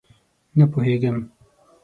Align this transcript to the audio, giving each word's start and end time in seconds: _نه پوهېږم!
_نه 0.57 0.65
پوهېږم! 0.71 1.17